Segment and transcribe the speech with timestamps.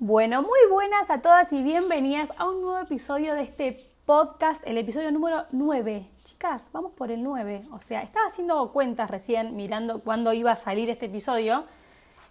[0.00, 4.78] Bueno, muy buenas a todas y bienvenidas a un nuevo episodio de este podcast, el
[4.78, 6.06] episodio número 9.
[6.22, 7.62] Chicas, vamos por el 9.
[7.72, 11.64] O sea, estaba haciendo cuentas recién, mirando cuándo iba a salir este episodio,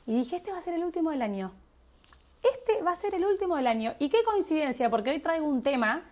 [0.06, 1.52] y dije, este va a ser el último del año.
[2.42, 3.96] Este va a ser el último del año.
[4.00, 6.04] Y qué coincidencia, porque hoy traigo un tema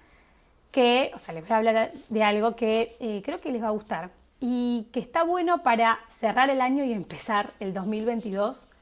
[0.74, 3.68] que, o sea, les voy a hablar de algo que eh, creo que les va
[3.68, 4.10] a gustar
[4.42, 8.75] y que está bueno para cerrar el año y empezar el 2022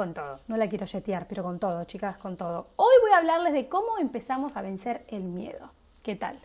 [0.00, 0.38] con todo.
[0.48, 2.64] No la quiero jetear, pero con todo, chicas, con todo.
[2.76, 5.72] Hoy voy a hablarles de cómo empezamos a vencer el miedo.
[6.02, 6.38] ¿Qué tal?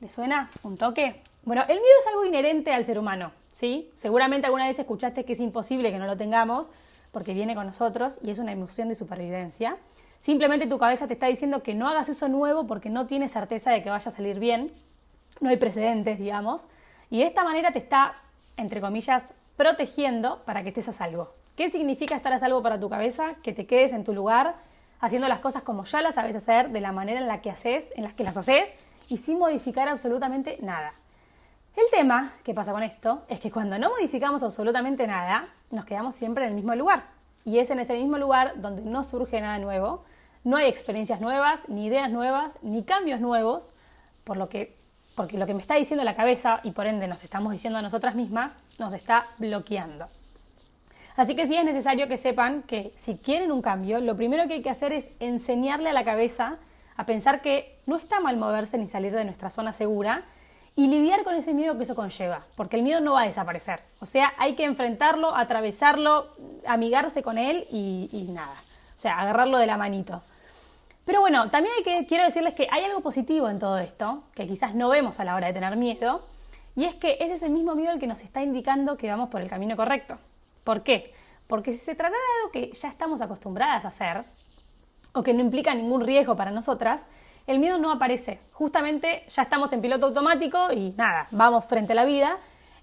[0.00, 1.22] ¿Les suena un toque?
[1.44, 3.92] Bueno, el miedo es algo inherente al ser humano, ¿sí?
[3.94, 6.72] Seguramente alguna vez escuchaste que es imposible que no lo tengamos,
[7.12, 9.76] porque viene con nosotros y es una emoción de supervivencia.
[10.18, 13.70] Simplemente tu cabeza te está diciendo que no hagas eso nuevo porque no tienes certeza
[13.70, 14.72] de que vaya a salir bien.
[15.38, 16.64] No hay precedentes, digamos.
[17.08, 18.14] Y de esta manera te está,
[18.56, 19.22] entre comillas,
[19.56, 21.39] protegiendo para que estés a salvo.
[21.60, 23.34] ¿Qué significa estar a salvo para tu cabeza?
[23.42, 24.54] Que te quedes en tu lugar
[24.98, 27.92] haciendo las cosas como ya las sabes hacer, de la manera en la que haces,
[27.96, 30.90] en las que las haces y sin modificar absolutamente nada.
[31.76, 36.14] El tema que pasa con esto es que cuando no modificamos absolutamente nada, nos quedamos
[36.14, 37.02] siempre en el mismo lugar.
[37.44, 40.02] Y es en ese mismo lugar donde no surge nada nuevo,
[40.44, 43.70] no hay experiencias nuevas, ni ideas nuevas, ni cambios nuevos,
[44.24, 44.74] por lo que,
[45.14, 47.82] porque lo que me está diciendo la cabeza y por ende nos estamos diciendo a
[47.82, 50.06] nosotras mismas, nos está bloqueando.
[51.20, 54.54] Así que sí es necesario que sepan que si quieren un cambio, lo primero que
[54.54, 56.56] hay que hacer es enseñarle a la cabeza
[56.96, 60.22] a pensar que no está mal moverse ni salir de nuestra zona segura
[60.76, 63.82] y lidiar con ese miedo que eso conlleva, porque el miedo no va a desaparecer.
[64.00, 66.24] O sea, hay que enfrentarlo, atravesarlo,
[66.66, 68.54] amigarse con él y, nada.
[68.96, 70.22] O sea, agarrarlo de la manito.
[71.04, 74.46] Pero bueno, también hay que, quiero decirles que hay algo positivo en todo esto, que
[74.46, 76.22] quizás no vemos a la hora de tener miedo,
[76.76, 79.42] y es que es ese mismo miedo el que nos está indicando que vamos por
[79.42, 80.16] el camino correcto.
[80.64, 81.10] ¿Por qué?
[81.46, 84.24] Porque si se trata de algo que ya estamos acostumbradas a hacer,
[85.12, 87.02] o que no implica ningún riesgo para nosotras,
[87.46, 88.40] el miedo no aparece.
[88.52, 92.36] Justamente ya estamos en piloto automático y nada, vamos frente a la vida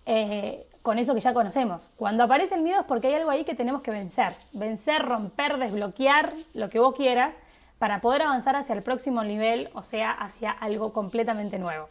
[0.05, 1.81] eh, con eso que ya conocemos.
[1.97, 4.33] Cuando aparece el miedo es porque hay algo ahí que tenemos que vencer.
[4.53, 7.35] Vencer, romper, desbloquear, lo que vos quieras,
[7.79, 11.87] para poder avanzar hacia el próximo nivel, o sea, hacia algo completamente nuevo.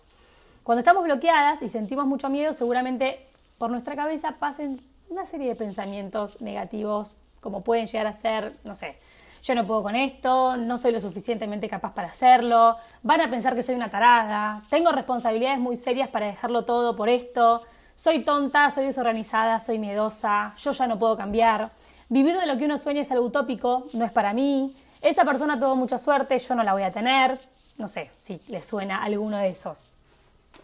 [0.64, 3.24] Cuando estamos bloqueadas y sentimos mucho miedo, seguramente
[3.56, 8.74] por nuestra cabeza pasen una serie de pensamientos negativos, como pueden llegar a ser, no
[8.76, 8.96] sé,
[9.42, 13.54] yo no puedo con esto, no soy lo suficientemente capaz para hacerlo, van a pensar
[13.54, 17.62] que soy una tarada, tengo responsabilidades muy serias para dejarlo todo por esto,
[17.94, 21.70] soy tonta, soy desorganizada, soy miedosa, yo ya no puedo cambiar,
[22.08, 25.58] vivir de lo que uno sueña es algo utópico, no es para mí, esa persona
[25.58, 27.38] tuvo mucha suerte, yo no la voy a tener,
[27.78, 29.86] no sé si les suena alguno de esos.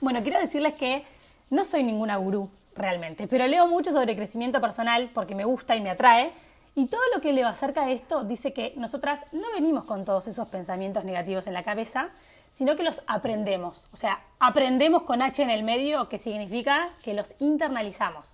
[0.00, 1.04] Bueno, quiero decirles que
[1.50, 3.28] no soy ninguna gurú, realmente.
[3.28, 6.30] Pero leo mucho sobre crecimiento personal porque me gusta y me atrae.
[6.74, 10.26] Y todo lo que leo acerca de esto dice que nosotras no venimos con todos
[10.28, 12.08] esos pensamientos negativos en la cabeza,
[12.50, 13.84] sino que los aprendemos.
[13.92, 18.32] O sea, aprendemos con H en el medio, que significa que los internalizamos.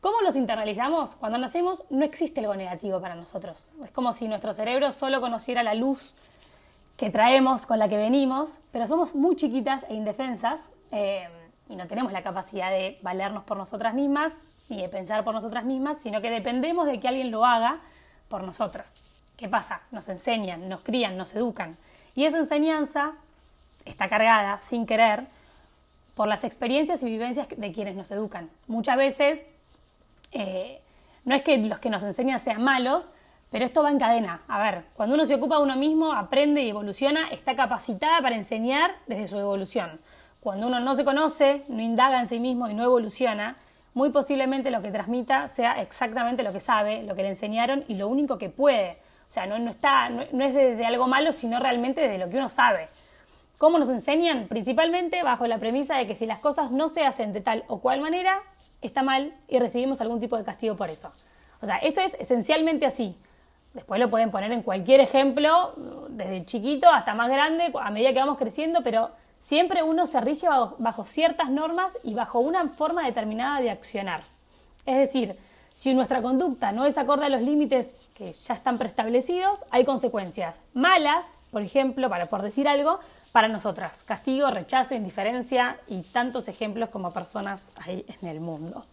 [0.00, 1.14] ¿Cómo los internalizamos?
[1.16, 3.66] Cuando nacemos no existe algo negativo para nosotros.
[3.84, 6.14] Es como si nuestro cerebro solo conociera la luz
[6.96, 10.70] que traemos, con la que venimos, pero somos muy chiquitas e indefensas.
[10.90, 11.28] Eh,
[11.68, 14.32] y no tenemos la capacidad de valernos por nosotras mismas
[14.68, 17.78] ni de pensar por nosotras mismas, sino que dependemos de que alguien lo haga
[18.28, 18.92] por nosotras.
[19.36, 19.82] ¿Qué pasa?
[19.90, 21.76] Nos enseñan, nos crían, nos educan.
[22.14, 23.12] Y esa enseñanza
[23.84, 25.24] está cargada, sin querer,
[26.14, 28.50] por las experiencias y vivencias de quienes nos educan.
[28.66, 29.40] Muchas veces
[30.30, 30.80] eh,
[31.24, 33.08] no es que los que nos enseñan sean malos,
[33.50, 34.42] pero esto va en cadena.
[34.48, 38.36] A ver, cuando uno se ocupa de uno mismo, aprende y evoluciona, está capacitada para
[38.36, 40.00] enseñar desde su evolución.
[40.42, 43.54] Cuando uno no se conoce, no indaga en sí mismo y no evoluciona,
[43.94, 47.94] muy posiblemente lo que transmita sea exactamente lo que sabe, lo que le enseñaron y
[47.94, 48.90] lo único que puede.
[48.90, 52.48] O sea, no, está, no, es de, algo malo, sino realmente de lo que uno
[52.48, 52.88] sabe.
[53.58, 54.48] ¿Cómo nos enseñan?
[54.48, 57.78] Principalmente bajo la premisa de que si las cosas no se hacen de tal o
[57.78, 58.40] cual manera,
[58.80, 61.12] está mal y recibimos algún tipo de castigo por eso.
[61.60, 63.14] O sea, esto es esencialmente así.
[63.74, 65.72] Después lo pueden poner en cualquier ejemplo,
[66.08, 69.10] desde chiquito hasta más grande, a medida que vamos creciendo, pero
[69.42, 70.46] Siempre uno se rige
[70.78, 74.22] bajo, ciertas normas y bajo una forma determinada de accionar.
[74.86, 75.36] Es decir,
[75.74, 80.56] Si nuestra conducta no es acorde a los límites que ya están preestablecidos, hay consecuencias
[80.74, 83.00] malas, por ejemplo, para por decir algo,
[83.32, 84.02] para nosotras.
[84.04, 88.84] Castigo, rechazo, indiferencia y tantos ejemplos como personas hay en el mundo.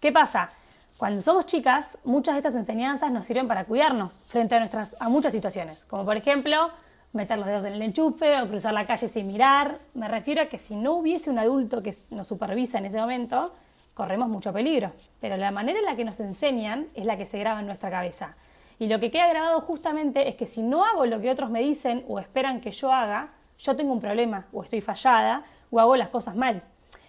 [0.00, 0.50] ¿Qué pasa?
[0.98, 5.08] Cuando somos chicas, muchas de estas enseñanzas nos sirven para cuidarnos frente a, nuestras, a
[5.08, 6.68] muchas situaciones, como por ejemplo
[7.12, 9.76] meter los dedos en el enchufe o cruzar la calle sin mirar.
[9.94, 13.52] Me refiero a que si no hubiese un adulto que nos supervisa en ese momento,
[13.94, 14.92] corremos mucho peligro.
[15.20, 17.90] Pero la manera en la que nos enseñan es la que se graba en nuestra
[17.90, 18.34] cabeza.
[18.78, 21.60] Y lo que queda grabado justamente es que si no hago lo que otros me
[21.60, 23.28] dicen o esperan que yo haga,
[23.58, 26.62] yo tengo un problema o estoy fallada o hago las cosas mal.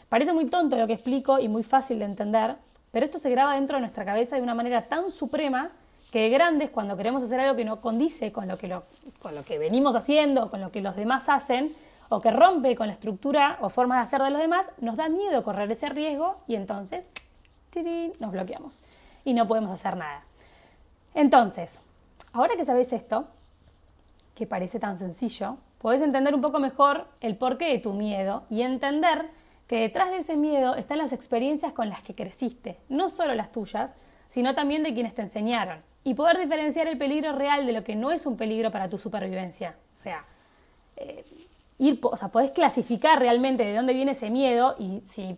[0.09, 2.55] Parece muy tonto lo que explico y muy fácil de entender,
[2.91, 5.69] pero esto se graba dentro de nuestra cabeza de una manera tan suprema
[6.11, 8.77] que de grandes, cuando queremos hacer algo que no condice con lo que,
[9.21, 11.73] con lo que venimos haciendo, con lo que los demás hacen,
[12.09, 15.07] o que rompe con la estructura o forma de hacer de los demás, nos da
[15.07, 17.05] miedo correr ese riesgo y entonces
[18.19, 18.83] nos bloqueamos
[19.23, 20.23] y no podemos hacer nada.
[21.13, 21.79] Entonces,
[22.33, 23.27] ahora que sabéis esto,
[24.35, 28.63] que parece tan sencillo, podés entender un poco mejor el porqué de tu miedo y
[28.63, 29.29] entender
[29.67, 33.53] que detrás de ese miedo están las experiencias con las que creciste, no solo las
[33.53, 33.93] tuyas,
[34.27, 37.95] sino también de quienes te enseñaron, y poder diferenciar el peligro real de lo que
[37.95, 39.75] no es un peligro para tu supervivencia.
[39.93, 40.23] O sea,
[40.97, 41.23] eh,
[41.77, 45.37] ir, o sea, podés clasificar realmente de dónde viene ese miedo y si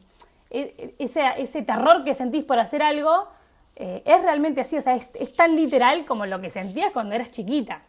[0.50, 3.28] e, ese, ese terror que sentís por hacer algo
[3.76, 7.32] eh, es realmente así, o sea, es, tan literal como lo que sentías cuando eras
[7.32, 7.82] chiquita.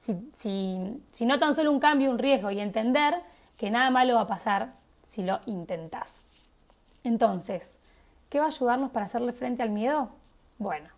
[0.00, 3.14] Si, si, si no tan solo un cambio, un riesgo y entender
[3.56, 4.72] que nada malo va a pasar
[5.08, 6.22] si lo intentás.
[7.04, 7.78] Entonces,
[8.28, 10.10] ¿qué va a ayudarnos para hacerle frente al miedo?
[10.58, 10.88] Bueno,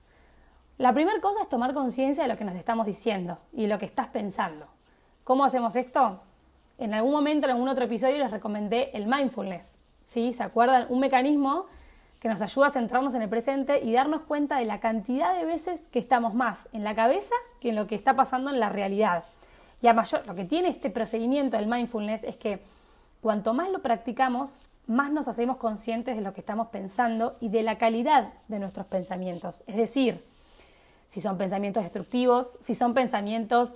[0.80, 3.84] la primera cosa es tomar conciencia de lo que nos estamos diciendo y lo que
[3.84, 4.66] estás pensando.
[5.24, 6.22] ¿Cómo hacemos esto?
[6.78, 9.76] En algún momento, en algún otro episodio, les recomendé el mindfulness.
[10.06, 10.32] ¿sí?
[10.32, 10.86] ¿Se acuerdan?
[10.88, 11.66] Un mecanismo
[12.18, 15.44] que nos ayuda a centrarnos en el presente y darnos cuenta de la cantidad de
[15.44, 18.70] veces que estamos más en la cabeza que en lo que está pasando en la
[18.70, 19.24] realidad.
[19.82, 22.62] Y a mayor, lo que tiene este procedimiento del mindfulness es que
[23.20, 24.50] cuanto más lo practicamos,
[24.86, 28.86] más nos hacemos conscientes de lo que estamos pensando y de la calidad de nuestros
[28.86, 29.62] pensamientos.
[29.66, 30.22] Es decir,
[31.10, 33.72] si son pensamientos destructivos, si son pensamientos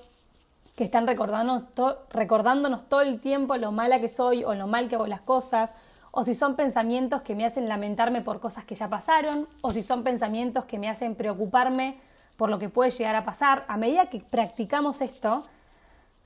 [0.77, 1.65] que están recordándonos,
[2.11, 5.71] recordándonos todo el tiempo lo mala que soy o lo mal que hago las cosas,
[6.11, 9.83] o si son pensamientos que me hacen lamentarme por cosas que ya pasaron, o si
[9.83, 11.99] son pensamientos que me hacen preocuparme
[12.37, 13.65] por lo que puede llegar a pasar.
[13.69, 15.45] A medida que practicamos esto,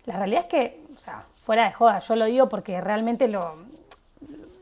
[0.05, 3.55] la realidad es que, o sea, fuera de joda, yo lo digo porque realmente lo,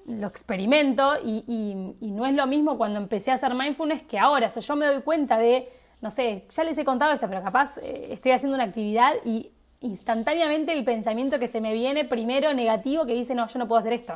[0.07, 4.47] lo experimento y, no es lo mismo cuando empecé a hacer mindfulness que ahora.
[4.47, 5.69] O sea, yo me doy cuenta de,
[6.01, 9.51] no sé, ya les he contado esto, pero capaz eh, estoy haciendo una actividad y
[9.81, 13.79] instantáneamente el pensamiento que se me viene primero negativo que dice, no, yo no puedo
[13.79, 14.15] hacer esto.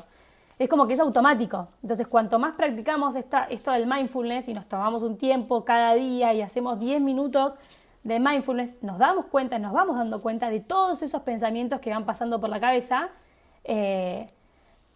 [0.59, 1.69] Es como que es automático.
[1.83, 6.35] Entonces, cuanto más practicamos esta, esto del mindfulness y nos tomamos un tiempo cada día
[6.35, 7.55] y hacemos 10 minutos
[8.03, 12.05] de mindfulness, nos damos cuenta, nos vamos dando cuenta de todos esos pensamientos que van
[12.05, 13.09] pasando por la cabeza.
[13.65, 14.27] Eh,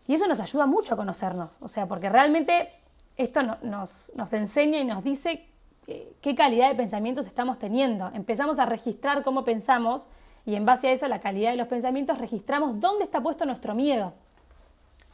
[0.06, 2.68] y eso nos ayuda mucho a conocernos, o sea, porque realmente
[3.16, 5.46] esto nos, nos, enseña y nos dice
[5.84, 8.10] qué calidad de pensamientos estamos teniendo.
[8.14, 10.08] Empezamos a registrar cómo pensamos
[10.46, 13.74] y en base a eso, la calidad de los pensamientos, registramos dónde está puesto nuestro
[13.74, 14.12] miedo.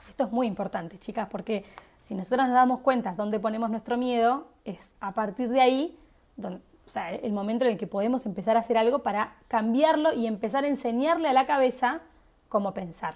[0.08, 1.64] Esto es muy importante, chicas, porque
[2.02, 5.96] si nosotros nos damos cuenta dónde ponemos nuestro miedo, es a partir de ahí
[7.22, 10.68] el momento en el que podemos empezar a hacer algo para cambiarlo y empezar a
[10.68, 12.00] enseñarle a la cabeza
[12.48, 13.14] cómo pensar.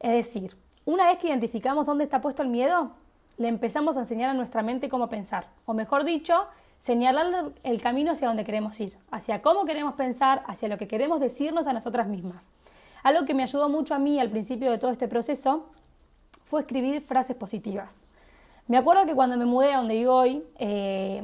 [0.00, 2.92] Es decir, una vez que identificamos dónde está puesto el miedo,
[3.36, 5.46] le empezamos a enseñar a nuestra mente cómo pensar.
[5.66, 6.46] O mejor dicho,
[6.78, 11.20] señalarle el camino hacia donde queremos ir, hacia cómo queremos pensar, hacia lo que queremos
[11.20, 12.48] decirnos a nosotras mismas.
[13.02, 15.66] Algo que me ayudó mucho a mí al principio de todo este proceso
[16.46, 18.04] fue escribir frases positivas.
[18.66, 21.22] Me acuerdo que cuando me mudé a donde vivo hoy, eh,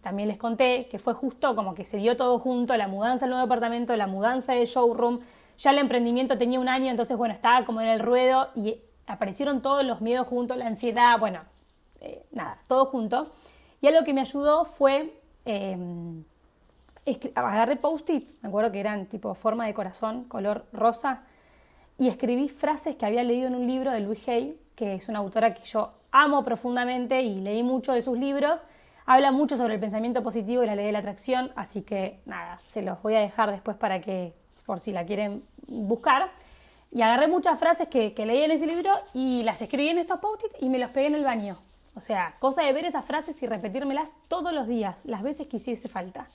[0.00, 3.30] también les conté que fue justo como que se dio todo junto, la mudanza al
[3.30, 5.20] nuevo departamento, la mudanza de showroom,
[5.58, 9.62] ya el emprendimiento tenía un año, entonces bueno, estaba como en el ruedo y aparecieron
[9.62, 11.40] todos los miedos juntos, la ansiedad, bueno,
[12.00, 13.32] eh, nada, todo junto.
[13.80, 15.76] Y algo que me ayudó fue, eh,
[17.34, 21.22] agarré post-it, me acuerdo que eran tipo forma de corazón, color rosa,
[21.98, 25.18] y escribí frases que había leído en un libro de Louise Hay, que es una
[25.18, 28.64] autora que yo amo profundamente y leí mucho de sus libros.
[29.04, 32.58] Habla mucho sobre el pensamiento positivo y la ley de la atracción, así que nada,
[32.58, 34.32] se los voy a dejar después para que
[34.64, 36.30] por si la quieren buscar.
[36.92, 40.44] Y agarré muchas frases que, leí en ese libro y las escribí en estos post
[40.60, 41.56] y me los pegué en el baño.
[41.94, 45.56] O sea, cosa de ver esas frases y repetírmelas todos los días, las veces que
[45.56, 46.26] hiciese falta.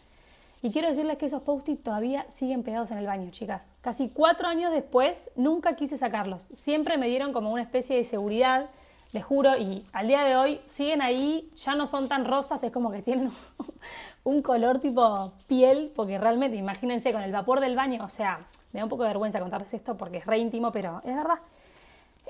[0.64, 3.68] Y quiero decirles que esos post-it todavía siguen pegados en el baño, chicas.
[3.82, 6.44] Casi cuatro años después, nunca quise sacarlos.
[6.56, 8.68] Siempre me dieron como una especie de seguridad
[9.14, 12.72] les juro, y al día de hoy siguen ahí, ya no son tan rosas, es
[12.72, 13.32] como que tienen
[14.24, 18.40] un color tipo piel, porque realmente, imagínense, con el vapor del baño, o sea,
[18.72, 21.40] me da un poco de vergüenza contarles esto porque es re íntimo, pero es verdad.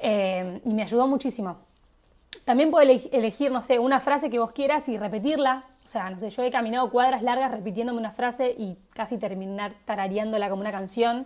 [0.01, 1.57] Eh, y me ayudó muchísimo.
[2.45, 5.63] También puedes elegir, no sé, una frase que vos quieras y repetirla.
[5.85, 9.73] O sea, no sé, yo he caminado cuadras largas repitiéndome una frase y casi terminar
[9.85, 11.25] tarareándola como una canción.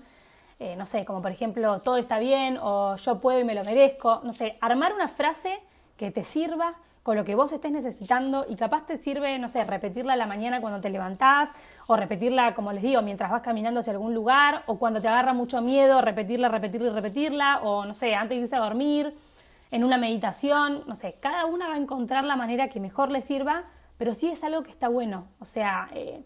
[0.59, 3.63] Eh, no sé, como por ejemplo, todo está bien o yo puedo y me lo
[3.63, 4.21] merezco.
[4.23, 5.59] No sé, armar una frase
[5.97, 9.63] que te sirva con lo que vos estés necesitando y capaz te sirve, no sé,
[9.63, 11.49] repetirla a la mañana cuando te levantás
[11.87, 15.33] o repetirla, como les digo, mientras vas caminando hacia algún lugar o cuando te agarra
[15.33, 19.13] mucho miedo, repetirla, repetirla y repetirla o, no sé, antes de irse a dormir,
[19.71, 23.21] en una meditación, no sé, cada una va a encontrar la manera que mejor le
[23.21, 23.63] sirva,
[23.97, 26.23] pero sí es algo que está bueno, o sea, eh,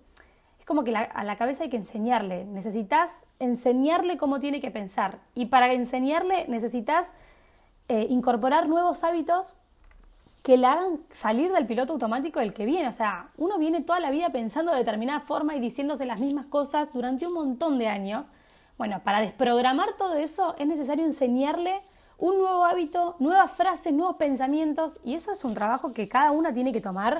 [0.59, 5.19] es como que a la cabeza hay que enseñarle, necesitas enseñarle cómo tiene que pensar.
[5.35, 7.05] Y para enseñarle necesitas
[7.87, 9.55] eh, incorporar nuevos hábitos
[10.45, 12.87] que le hagan salir del piloto automático del que viene.
[12.87, 16.45] O sea, uno viene toda la vida pensando de determinada forma y diciéndose las mismas
[16.45, 18.27] cosas durante un montón de años.
[18.77, 21.79] Bueno, para desprogramar todo eso es necesario enseñarle
[22.19, 26.53] un nuevo hábito, nuevas frases, nuevos pensamientos y eso es un trabajo que cada una
[26.53, 27.17] tiene que tomar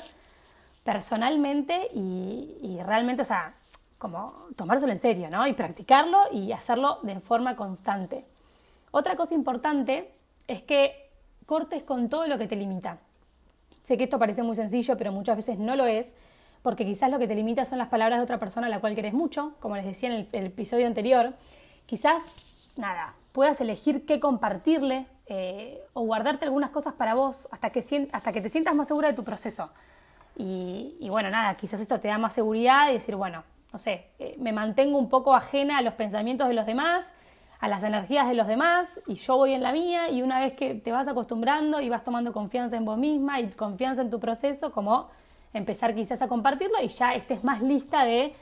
[0.83, 3.53] personalmente y realmente, o sea,
[3.97, 5.47] como tomárselo en serio, ¿no?
[5.47, 8.23] Y practicarlo y hacerlo de forma constante.
[8.91, 10.11] Otra cosa importante
[10.47, 11.09] es que
[11.47, 12.99] cortes con todo lo que te limita.
[13.85, 16.11] Sé que esto parece muy sencillo, pero muchas veces no lo es,
[16.63, 18.95] porque quizás lo que te limita son las palabras de otra persona a la cual
[18.95, 21.33] querés mucho, como les decía en el, episodio anterior.
[21.85, 28.09] Quizás, nada, puedas elegir qué compartirle eh, o guardarte algunas cosas para vos hasta que,
[28.11, 29.69] hasta que te sientas más segura de tu proceso.
[30.35, 34.35] Y, bueno, nada, quizás esto te da más seguridad y decir, bueno, no sé, eh,
[34.39, 37.13] me mantengo un poco ajena a los pensamientos de los demás
[37.65, 40.53] a las energías de los demás y yo voy en la mía y una vez
[40.53, 44.19] que te vas acostumbrando y vas tomando confianza en vos misma y confianza en tu
[44.19, 45.09] proceso, como
[45.51, 48.35] empezar quizás a compartirlo y ya estés más lista de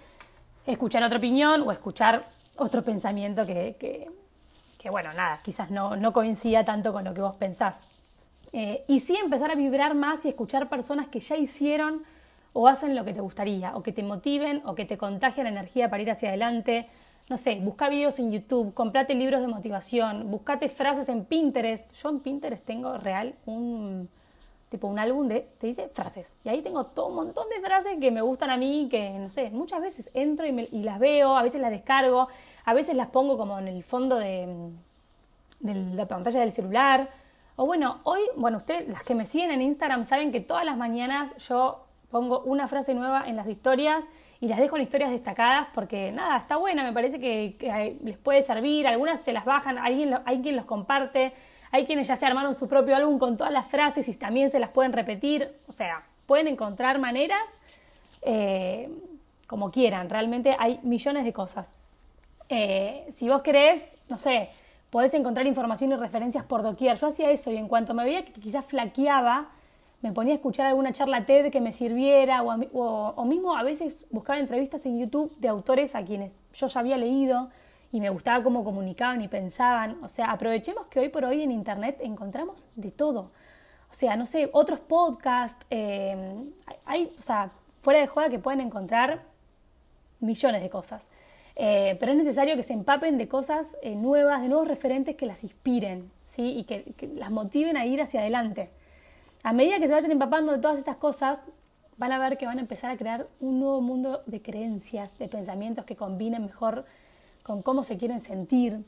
[0.65, 2.19] escuchar otra opinión o escuchar
[2.57, 4.09] otro pensamiento que,
[4.77, 8.01] que, bueno, nada, quizás no, no, coincida tanto con lo que vos pensás.
[8.51, 12.03] Eh, y sí empezar a vibrar más y escuchar personas que ya hicieron
[12.51, 15.89] o hacen lo que te gustaría, o que te motiven, o que te contagien energía
[15.89, 16.89] para ir hacia adelante,
[17.29, 21.91] no sé, busca videos en YouTube, comprate libros de motivación, buscate frases en Pinterest.
[21.93, 24.09] Yo en Pinterest tengo real un
[24.69, 26.33] tipo un álbum de, te dice frases.
[26.43, 29.29] Y ahí tengo todo un montón de frases que me gustan a mí, que no
[29.29, 32.27] sé, muchas veces entro y, las veo, a veces las descargo,
[32.65, 34.47] a veces las pongo como en el fondo de,
[35.59, 37.07] de la pantalla del celular.
[37.55, 40.75] O bueno, hoy, bueno, ustedes, las que me siguen en Instagram, saben que todas las
[40.75, 44.03] mañanas yo pongo una frase nueva en las historias
[44.43, 48.43] y las dejo en historias destacadas porque nada, está buena, me parece que, les puede
[48.43, 51.31] servir, algunas se las bajan, alguien hay quien los comparte,
[51.71, 54.59] hay quienes ya se armaron su propio álbum con todas las frases y también se
[54.59, 57.41] las pueden repetir, o sea, pueden encontrar maneras
[58.23, 58.89] eh,
[59.47, 61.71] como quieran, realmente hay millones de cosas.
[62.49, 64.49] Eh, si vos querés, no sé,
[64.89, 66.97] podés encontrar información y referencias por doquier.
[66.97, 69.47] Yo hacía eso y en cuanto me veía que quizás flaqueaba,
[70.03, 74.37] me ponía a escuchar alguna charla TED que me sirviera o, mismo a veces buscaba
[74.37, 77.49] entrevistas en YouTube de autores a quienes yo ya había leído
[77.93, 80.03] y me gustaba cómo comunicaban y pensaban.
[80.03, 83.31] O sea, aprovechemos que hoy por hoy en Internet encontramos de todo.
[83.89, 86.35] O sea, no sé, otros podcasts, eh,
[86.85, 89.21] hay, o sea, fuera de joda que pueden encontrar
[90.19, 91.07] millones de cosas.
[91.55, 95.27] Eh, pero es necesario que se empapen de cosas eh, nuevas, de nuevos referentes que
[95.27, 96.57] las inspiren ¿sí?
[96.57, 96.83] y que
[97.15, 98.69] las motiven a ir hacia adelante
[99.43, 101.39] a medida que se vayan empapando de todas estas cosas,
[101.97, 105.27] van a ver que van a empezar a crear un nuevo mundo de creencias, de
[105.27, 106.85] pensamientos que combinen mejor
[107.43, 108.79] con cómo se quieren sentir.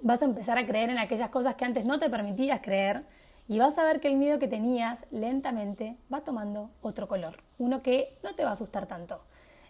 [0.00, 3.02] Vas a empezar a creer en aquellas cosas que antes no te permitías creer
[3.48, 7.82] y vas a ver que el miedo que tenías lentamente va tomando otro color, uno
[7.82, 9.20] que no te va a asustar tanto.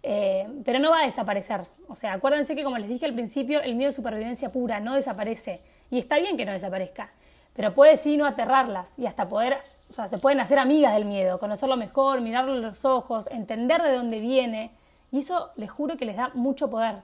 [0.05, 1.61] Eh, pero no va a desaparecer.
[1.89, 4.95] O sea, acuérdense que como les dije al principio, el miedo de supervivencia pura no
[4.95, 5.61] desaparece.
[5.91, 7.11] Y está bien que no desaparezca,
[7.55, 9.59] pero puede sí no aterrarlas y hasta poder
[9.93, 13.83] o sea, se pueden hacer amigas del miedo, conocerlo mejor, mirarlo en los ojos, entender
[13.83, 14.71] de dónde viene.
[15.11, 16.97] Y eso les juro que les da mucho poder.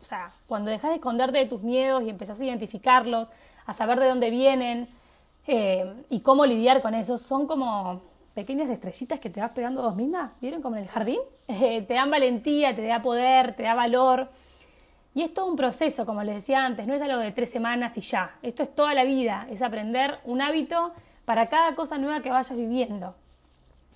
[0.00, 3.28] o sea, cuando dejas de esconderte de tus miedos y empezás a identificarlos,
[3.64, 4.88] a saber de dónde vienen
[5.46, 8.02] eh, y cómo lidiar con eso, son como
[8.34, 10.32] pequeñas estrellitas que te vas pegando vos misma.
[10.40, 11.20] ¿Vieron como en el jardín?
[11.48, 14.28] Eh, te dan valentía, te da poder, te da valor.
[15.14, 17.96] Y es todo un proceso, como les decía antes, no es algo de tres semanas
[17.98, 18.36] y ya.
[18.42, 20.92] Esto es toda la vida, es aprender un hábito
[21.24, 23.14] para cada cosa nueva que vayas viviendo.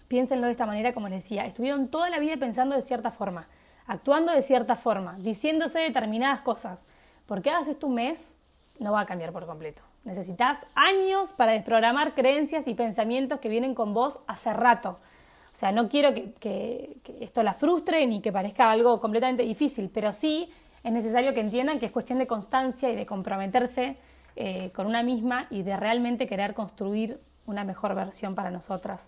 [0.09, 3.47] Piénsenlo de esta manera, como les decía, estuvieron toda la vida pensando de cierta forma,
[3.87, 6.81] actuando de cierta forma, diciéndose determinadas cosas.
[7.27, 8.33] Porque hagas esto un mes,
[8.79, 9.83] no va a cambiar por completo.
[10.05, 14.91] Necesitas años para desprogramar creencias y pensamientos que vienen con vos hace rato.
[14.91, 20.13] O sea, no quiero que, esto la frustre ni que parezca algo completamente difícil, pero
[20.13, 20.53] sí
[20.85, 23.97] es necesario que entiendan que es cuestión de constancia y de comprometerse
[24.37, 29.07] eh, con una misma y de realmente querer construir una mejor versión para nosotras.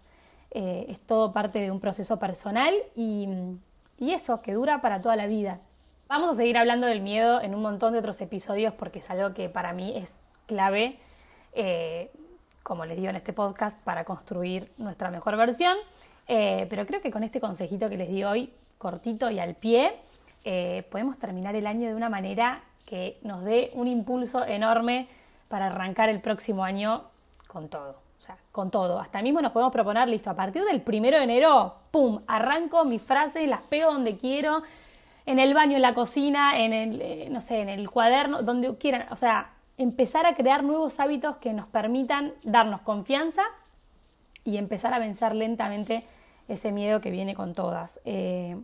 [0.50, 3.28] Eh, es todo parte de un proceso personal y,
[4.00, 5.58] eso, que dura para toda la vida.
[6.08, 9.34] Vamos a seguir hablando del miedo en un montón de otros episodios porque es algo
[9.34, 10.14] que para mí es
[10.46, 10.96] clave,
[11.52, 12.10] eh,
[12.62, 15.76] como les digo en este podcast, para construir nuestra mejor versión.
[16.28, 19.92] Eh, pero creo que con este consejito que les di hoy, cortito y al pie,
[20.90, 25.08] podemos terminar el año de una manera que nos dé un impulso enorme
[25.48, 27.04] para arrancar el próximo año
[27.46, 28.08] con todo.
[28.18, 28.98] O sea, con todo.
[28.98, 32.20] Hasta mismo nos podemos proponer, listo, a partir del primero de enero, ¡pum!
[32.26, 34.62] Arranco mis frases, las pego donde quiero,
[35.24, 38.76] en el baño, en la cocina, en el, eh, no sé, en el cuaderno, donde
[38.76, 39.06] quieran.
[39.10, 43.42] O sea, empezar a crear nuevos hábitos que nos permitan darnos confianza
[44.44, 46.02] y empezar a vencer lentamente
[46.48, 48.00] ese miedo que viene con todas.
[48.04, 48.56] Eh,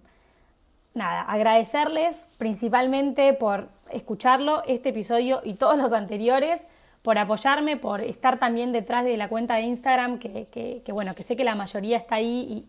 [0.94, 6.60] nada, agradecerles principalmente por escucharlo, este episodio y todos los anteriores
[7.04, 11.36] por apoyarme, por estar también detrás de la cuenta de Instagram, que, bueno, que sé
[11.36, 12.64] que la mayoría está ahí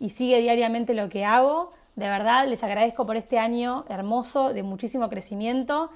[0.00, 1.70] y, sigue diariamente lo que hago.
[1.94, 5.90] De verdad, les agradezco por este año hermoso, de muchísimo crecimiento.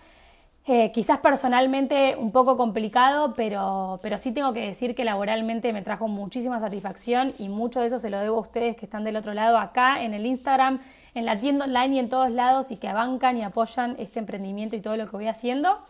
[0.68, 5.82] Eh, quizás personalmente un poco complicado, pero, pero sí tengo que decir que laboralmente me
[5.82, 9.16] trajo muchísima satisfacción y mucho de eso se lo debo a ustedes que están del
[9.16, 10.80] otro lado acá en el Instagram,
[11.16, 14.76] en la tienda online y en todos lados y que abancan y apoyan este emprendimiento
[14.76, 15.80] y todo lo que voy haciendo.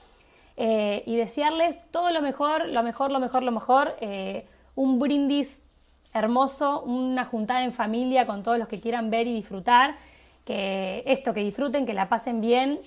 [0.57, 5.61] Eh, y desearles todo lo mejor, lo mejor, lo mejor, lo mejor, eh, un brindis
[6.13, 9.95] hermoso, una juntada en familia con todos los que quieran ver y disfrutar,
[10.45, 12.81] que esto, que disfruten, que la pasen bien,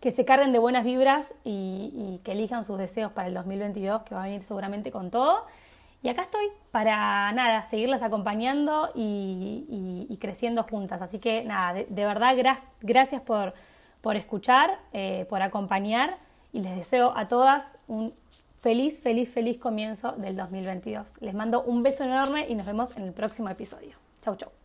[0.00, 4.14] que se carguen de buenas vibras y, que elijan sus deseos para el 2022, que
[4.14, 5.44] va a venir seguramente con todo.
[6.02, 11.02] Y acá estoy para nada, seguirlas acompañando y, creciendo juntas.
[11.02, 12.36] Así que nada, de, verdad,
[12.80, 13.54] gracias por,
[14.14, 16.16] escuchar, eh, por acompañar
[16.58, 18.12] y les deseo a todas un
[18.60, 21.22] feliz, feliz, feliz comienzo del 2022.
[21.22, 23.94] Les mando un beso enorme y nos vemos en el próximo episodio.
[24.22, 24.57] Chau, chau.